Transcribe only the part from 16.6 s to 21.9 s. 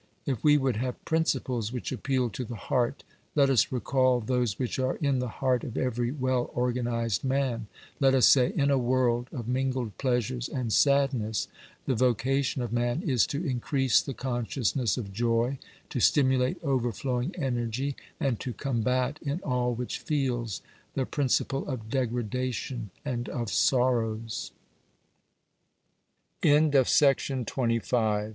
overflowing energy, and to combat, in all which feels, the principle